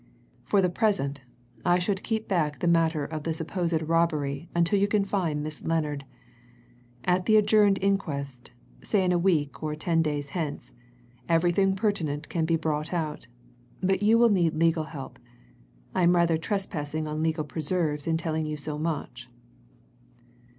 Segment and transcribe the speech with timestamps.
[0.45, 1.21] For the present,
[1.63, 5.61] I should keep back the matter of the supposed robbery until you can find this
[5.61, 6.05] Miss Lennard.
[7.03, 8.51] At the adjourned inquest
[8.81, 10.73] say in a week or ten days hence
[11.29, 13.27] everything pertinent can be brought out.
[13.83, 15.19] But you will need legal help
[15.93, 19.29] I am rather trespassing on legal preserves in telling you so much."